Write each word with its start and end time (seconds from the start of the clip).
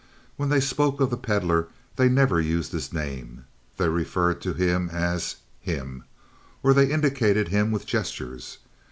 When 0.35 0.49
they 0.49 0.59
spoke 0.61 0.99
of 0.99 1.11
the 1.11 1.15
Pedlar 1.15 1.67
they 1.95 2.09
never 2.09 2.41
used 2.41 2.71
his 2.71 2.91
name. 2.91 3.45
They 3.77 3.87
referred 3.87 4.41
to 4.41 4.53
him 4.53 4.89
as 4.91 5.35
"him" 5.59 6.05
or 6.63 6.73
they 6.73 6.89
indicated 6.91 7.49
him 7.49 7.69
with 7.69 7.85
gestures. 7.85 8.57